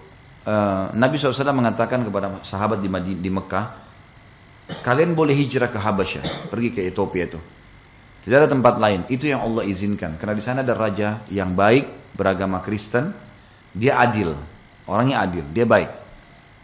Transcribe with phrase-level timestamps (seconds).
[0.48, 3.77] uh, Nabi SAW mengatakan kepada sahabat di, Madi, di Mekah,
[4.80, 7.37] kalian boleh hijrah ke Habasyah, pergi ke Ethiopia itu.
[8.24, 10.16] Tidak ada tempat lain, itu yang Allah izinkan.
[10.16, 13.13] Karena di sana ada raja yang baik, beragama Kristen,
[13.77, 14.33] dia adil,
[14.88, 15.93] orangnya adil, dia baik.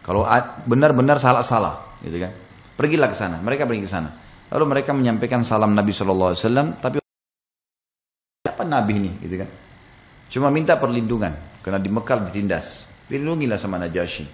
[0.01, 0.25] Kalau
[0.65, 2.33] benar-benar salah-salah, gitu kan.
[2.73, 4.17] Pergilah ke sana, mereka pergi ke sana.
[4.49, 6.33] Lalu mereka menyampaikan salam Nabi SAW,
[6.81, 7.02] tapi
[8.63, 9.49] siapa Nabi ini, gitu kan.
[10.31, 12.87] Cuma minta perlindungan, karena di Mekah ditindas.
[13.11, 14.25] Dilindungilah sama Najasyi.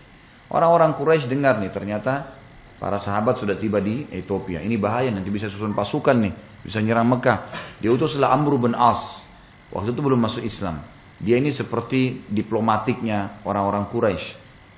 [0.54, 2.30] Orang-orang Quraisy dengar nih, ternyata
[2.78, 4.62] para sahabat sudah tiba di Ethiopia.
[4.62, 7.50] Ini bahaya, nanti bisa susun pasukan nih, bisa nyerang Mekah.
[7.82, 9.26] Diutuslah Amr bin As.
[9.74, 10.80] Waktu itu belum masuk Islam.
[11.20, 14.26] Dia ini seperti diplomatiknya orang-orang Quraisy,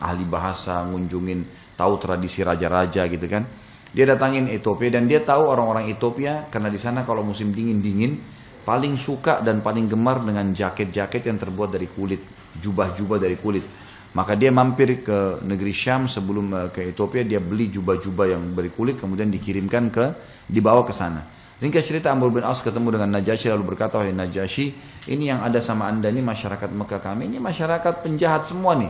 [0.02, 1.46] ahli bahasa, ngunjungin,
[1.78, 3.46] tahu tradisi raja-raja gitu kan.
[3.92, 8.96] Dia datangin Ethiopia dan dia tahu orang-orang Ethiopia karena di sana kalau musim dingin-dingin paling
[8.96, 12.22] suka dan paling gemar dengan jaket-jaket yang terbuat dari kulit,
[12.62, 13.66] jubah-jubah dari kulit.
[14.12, 19.00] Maka dia mampir ke negeri Syam sebelum eh, ke Ethiopia dia beli jubah-jubah yang berkulit
[19.00, 20.06] kemudian dikirimkan ke
[20.52, 21.24] dibawa ke sana.
[21.62, 24.74] Ringkas cerita Amr bin As ketemu dengan Najasyi lalu berkata wahai Najasyi
[25.14, 28.90] ini yang ada sama anda ini masyarakat Mekah kami ini masyarakat penjahat semua nih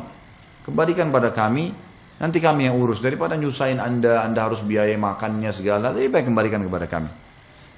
[0.63, 1.75] kembalikan pada kami
[2.21, 5.89] Nanti kami yang urus daripada nyusahin anda, anda harus biaya makannya segala.
[5.89, 7.09] Lebih baik kembalikan kepada kami.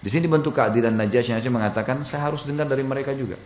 [0.03, 3.39] Di sini bentuk keadilan Najasyi Najasyi mengatakan saya harus dengar dari mereka juga.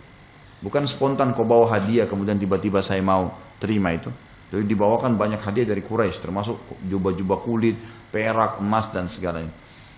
[0.58, 3.30] Bukan spontan kau bawa hadiah kemudian tiba-tiba saya mau
[3.62, 4.10] terima itu.
[4.50, 6.58] Jadi dibawakan banyak hadiah dari Quraisy termasuk
[6.90, 7.78] jubah-jubah kulit,
[8.10, 9.54] perak, emas dan segalanya.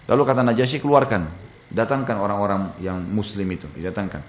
[0.09, 1.31] Lalu kata Najasyi keluarkan,
[1.71, 4.19] datangkan orang-orang yang muslim itu, didatangkan.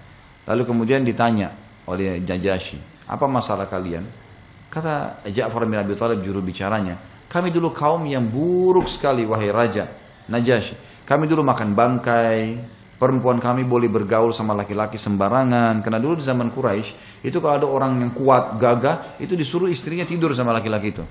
[0.46, 1.50] Lalu kemudian ditanya
[1.88, 4.04] oleh Najasyi, apa masalah kalian?
[4.70, 6.94] Kata Ja'far bin Abi Thalib juru bicaranya,
[7.26, 9.88] kami dulu kaum yang buruk sekali wahai raja
[10.28, 10.89] Najasyi.
[11.10, 12.38] Kami dulu makan bangkai,
[12.94, 15.82] perempuan kami boleh bergaul sama laki-laki sembarangan.
[15.82, 20.06] Karena dulu di zaman Quraisy itu kalau ada orang yang kuat, gagah, itu disuruh istrinya
[20.06, 21.02] tidur sama laki-laki itu.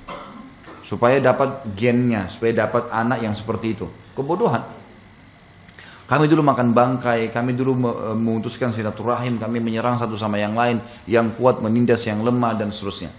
[0.87, 3.91] Supaya dapat gennya, supaya dapat anak yang seperti itu.
[4.15, 4.63] Kebodohan.
[6.07, 10.79] Kami dulu makan bangkai, kami dulu memutuskan silaturahim, kami menyerang satu sama yang lain,
[11.11, 13.11] yang kuat menindas yang lemah dan seterusnya.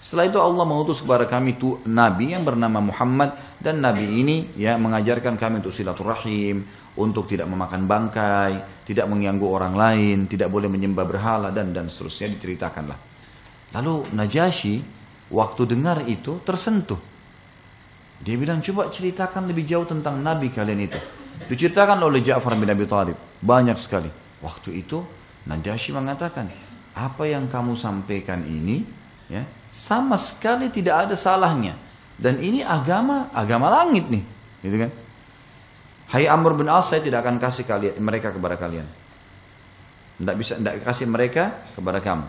[0.00, 4.80] Setelah itu Allah mengutus kepada kami itu nabi yang bernama Muhammad dan nabi ini ya
[4.80, 6.64] mengajarkan kami untuk silaturahim,
[6.96, 12.32] untuk tidak memakan bangkai, tidak mengganggu orang lain, tidak boleh menyembah berhala dan dan seterusnya
[12.32, 12.96] diceritakanlah.
[13.76, 14.80] Lalu Najasyi
[15.28, 16.98] waktu dengar itu tersentuh.
[18.24, 21.00] Dia bilang coba ceritakan lebih jauh tentang nabi kalian itu.
[21.44, 24.08] Diceritakan oleh Ja'far bin Abi Thalib banyak sekali.
[24.40, 25.04] Waktu itu
[25.44, 26.48] Najasyi mengatakan,
[26.96, 28.99] apa yang kamu sampaikan ini
[29.30, 29.46] ya.
[29.70, 31.78] Sama sekali tidak ada salahnya.
[32.20, 34.20] Dan ini agama agama langit nih
[34.60, 34.90] gitu kan?
[36.10, 38.84] Hai Amr bin As saya tidak akan kasih kalian mereka kepada kalian.
[40.20, 42.26] Tidak bisa tidak kasih mereka kepada kamu.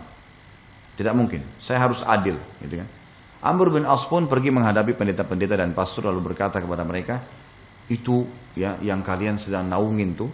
[0.96, 1.44] Tidak mungkin.
[1.60, 2.88] Saya harus adil gitu kan?
[3.42, 7.20] Amr bin As pun pergi menghadapi pendeta-pendeta dan pastor lalu berkata kepada mereka
[7.90, 8.24] itu
[8.54, 10.30] ya yang kalian sedang naungin tuh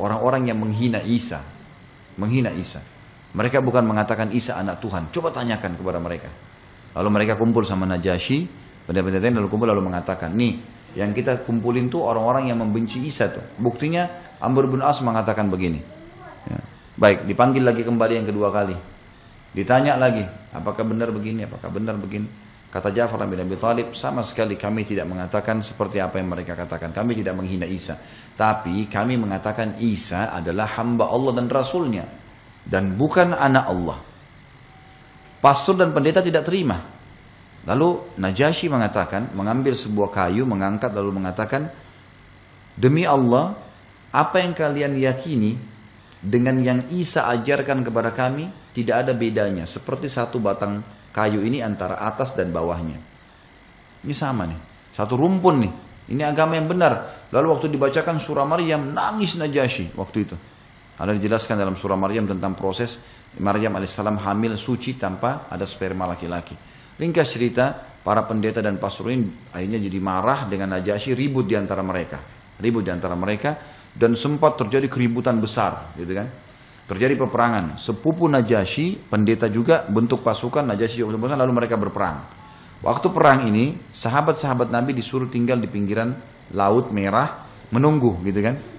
[0.00, 1.44] orang-orang yang menghina Isa.
[2.18, 2.82] Menghina Isa
[3.36, 5.12] mereka bukan mengatakan Isa anak Tuhan.
[5.12, 6.32] Coba tanyakan kepada mereka.
[6.96, 8.48] Lalu mereka kumpul sama Najasyi,
[8.88, 10.56] pendeta-pendeta lalu kumpul lalu mengatakan, nih
[10.96, 13.44] yang kita kumpulin tuh orang-orang yang membenci Isa tuh.
[13.60, 14.08] Buktinya
[14.40, 15.78] Amr bin As mengatakan begini.
[16.48, 16.60] Ya.
[16.96, 18.74] Baik, dipanggil lagi kembali yang kedua kali.
[19.52, 20.24] Ditanya lagi,
[20.56, 22.26] apakah benar begini, apakah benar begini.
[22.68, 26.92] Kata Ja'far bin Abi Talib, sama sekali kami tidak mengatakan seperti apa yang mereka katakan.
[26.92, 27.96] Kami tidak menghina Isa.
[28.36, 32.17] Tapi kami mengatakan Isa adalah hamba Allah dan Rasulnya
[32.68, 33.98] dan bukan anak Allah.
[35.40, 36.76] Pastor dan pendeta tidak terima.
[37.64, 41.72] Lalu Najasyi mengatakan, mengambil sebuah kayu, mengangkat lalu mengatakan,
[42.78, 43.56] Demi Allah,
[44.14, 45.58] apa yang kalian yakini
[46.22, 49.66] dengan yang Isa ajarkan kepada kami tidak ada bedanya.
[49.66, 52.98] Seperti satu batang kayu ini antara atas dan bawahnya.
[54.06, 54.60] Ini sama nih.
[54.94, 55.72] Satu rumpun nih.
[56.08, 57.26] Ini agama yang benar.
[57.34, 60.36] Lalu waktu dibacakan surah Maryam, nangis Najasyi waktu itu.
[60.98, 62.98] Ada dijelaskan dalam surah Maryam tentang proses
[63.38, 66.58] Maryam alaihissalam hamil suci tanpa ada sperma laki-laki.
[66.98, 67.70] Ringkas cerita,
[68.02, 72.18] para pendeta dan pastor ini akhirnya jadi marah dengan Najasyi ribut di antara mereka.
[72.58, 73.54] Ribut di antara mereka
[73.94, 76.26] dan sempat terjadi keributan besar, gitu kan.
[76.90, 77.78] Terjadi peperangan.
[77.78, 82.18] Sepupu Najasyi, pendeta juga bentuk pasukan Najasyi juga pasukan lalu mereka berperang.
[82.82, 86.10] Waktu perang ini, sahabat-sahabat Nabi disuruh tinggal di pinggiran
[86.58, 88.77] laut merah menunggu, gitu kan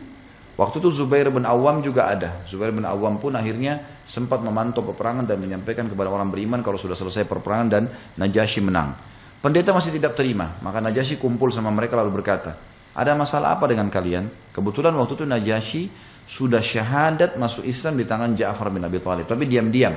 [0.60, 2.44] Waktu itu Zubair bin Awam juga ada.
[2.44, 7.00] Zubair bin Awam pun akhirnya sempat memantau peperangan dan menyampaikan kepada orang beriman kalau sudah
[7.00, 7.88] selesai peperangan dan
[8.20, 8.92] Najasyi menang.
[9.40, 12.60] Pendeta masih tidak terima, maka Najasyi kumpul sama mereka lalu berkata,
[12.92, 14.28] ada masalah apa dengan kalian?
[14.52, 15.84] Kebetulan waktu itu Najasyi
[16.28, 19.32] sudah syahadat masuk Islam di tangan Ja'far bin Abi Thalib.
[19.32, 19.96] Tapi diam-diam.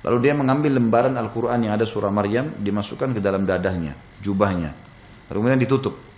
[0.00, 3.92] Lalu dia mengambil lembaran Al-Quran yang ada surah Maryam, dimasukkan ke dalam dadahnya,
[4.24, 4.72] jubahnya.
[5.28, 6.09] Lalu kemudian ditutup.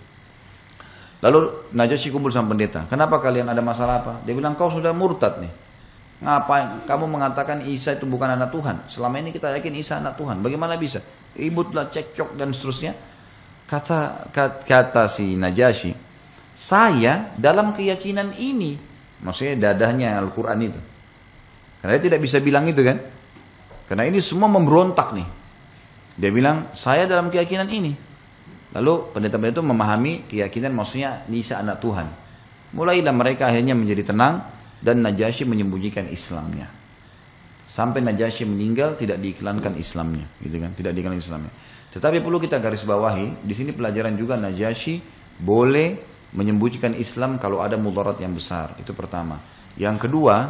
[1.23, 2.83] Lalu Najasyi kumpul sama pendeta.
[2.91, 4.13] Kenapa kalian ada masalah apa?
[4.27, 5.47] Dia bilang, kau sudah murtad nih.
[6.19, 6.83] Ngapain?
[6.83, 8.83] Kamu mengatakan Isa itu bukan anak Tuhan.
[8.91, 10.43] Selama ini kita yakin Isa anak Tuhan.
[10.43, 10.99] Bagaimana bisa?
[11.39, 12.91] Ibutlah cekcok dan seterusnya.
[13.63, 15.95] Kata, kata, kata si Najasyi,
[16.51, 18.75] saya dalam keyakinan ini.
[19.23, 20.79] Maksudnya dadahnya Al-Quran itu.
[21.79, 22.99] Karena dia tidak bisa bilang itu kan.
[23.87, 25.27] Karena ini semua memberontak nih.
[26.19, 28.12] Dia bilang, saya dalam keyakinan ini.
[28.73, 32.09] Lalu pendeta-pendeta itu memahami keyakinan maksudnya Nisa anak Tuhan.
[32.73, 34.41] Mulailah mereka akhirnya menjadi tenang
[34.81, 36.65] dan Najasyi menyembunyikan Islamnya.
[37.63, 40.73] Sampai Najasyi meninggal tidak diiklankan Islamnya, gitu kan?
[40.73, 41.53] Tidak diiklankan Islamnya.
[41.93, 44.99] Tetapi perlu kita garis bawahi, di sini pelajaran juga Najasyi
[45.37, 45.95] boleh
[46.33, 48.73] menyembunyikan Islam kalau ada mudarat yang besar.
[48.81, 49.37] Itu pertama.
[49.77, 50.49] Yang kedua,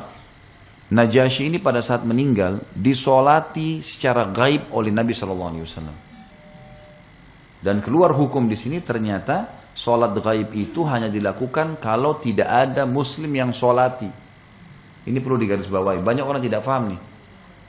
[0.96, 6.13] Najasyi ini pada saat meninggal disolati secara gaib oleh Nabi Shallallahu Alaihi Wasallam.
[7.64, 13.32] Dan keluar hukum di sini ternyata sholat gaib itu hanya dilakukan kalau tidak ada muslim
[13.32, 14.12] yang sholati.
[15.08, 16.04] Ini perlu digarisbawahi.
[16.04, 17.00] Banyak orang tidak paham nih.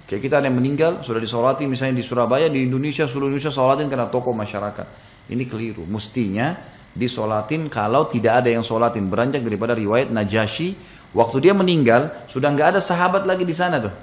[0.04, 3.88] Kayak kita ada yang meninggal, sudah disolati misalnya di Surabaya, di Indonesia, seluruh Indonesia sholatin
[3.88, 4.86] karena tokoh masyarakat.
[5.30, 5.86] Ini keliru.
[5.88, 6.52] Mestinya
[6.92, 9.08] disolatin kalau tidak ada yang sholatin.
[9.08, 10.76] Beranjak daripada riwayat Najasyi,
[11.16, 13.94] waktu dia meninggal, sudah nggak ada sahabat lagi di sana tuh.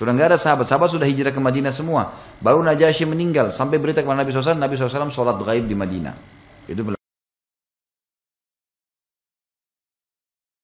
[0.00, 2.16] Sudah nggak ada sahabat, sahabat sudah hijrah ke Madinah semua.
[2.40, 6.16] Baru Najasyi meninggal, sampai berita kepada Nabi SAW, Nabi SAW sholat gaib di Madinah.
[6.64, 6.99] Itu